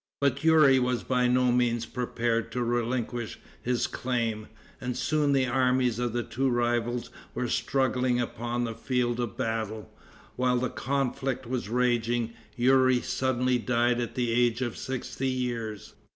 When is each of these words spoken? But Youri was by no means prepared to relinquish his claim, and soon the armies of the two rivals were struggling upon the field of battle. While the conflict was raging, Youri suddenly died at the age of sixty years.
But 0.19 0.43
Youri 0.43 0.79
was 0.79 1.03
by 1.03 1.27
no 1.27 1.51
means 1.51 1.85
prepared 1.85 2.51
to 2.53 2.63
relinquish 2.63 3.37
his 3.61 3.85
claim, 3.85 4.47
and 4.81 4.97
soon 4.97 5.31
the 5.31 5.45
armies 5.45 5.99
of 5.99 6.11
the 6.11 6.23
two 6.23 6.49
rivals 6.49 7.11
were 7.35 7.47
struggling 7.47 8.19
upon 8.19 8.63
the 8.63 8.73
field 8.73 9.19
of 9.19 9.37
battle. 9.37 9.93
While 10.37 10.57
the 10.57 10.71
conflict 10.71 11.45
was 11.45 11.69
raging, 11.69 12.33
Youri 12.55 13.01
suddenly 13.01 13.59
died 13.59 13.99
at 13.99 14.15
the 14.15 14.31
age 14.31 14.63
of 14.63 14.75
sixty 14.75 15.29
years. 15.29 15.93